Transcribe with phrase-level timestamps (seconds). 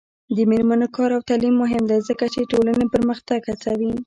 [0.35, 3.91] د میرمنو کار او تعلیم مهم دی ځکه چې ټولنې پرمختګ هڅوي.